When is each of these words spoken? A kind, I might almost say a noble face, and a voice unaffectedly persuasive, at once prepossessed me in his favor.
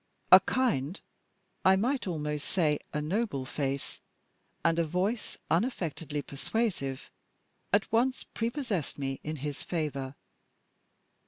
A 0.31 0.39
kind, 0.39 0.99
I 1.63 1.75
might 1.75 2.07
almost 2.07 2.47
say 2.47 2.79
a 2.91 2.99
noble 3.01 3.45
face, 3.45 4.01
and 4.65 4.79
a 4.79 4.83
voice 4.83 5.37
unaffectedly 5.51 6.23
persuasive, 6.23 7.11
at 7.71 7.91
once 7.91 8.23
prepossessed 8.23 8.97
me 8.97 9.19
in 9.23 9.35
his 9.35 9.61
favor. 9.61 10.15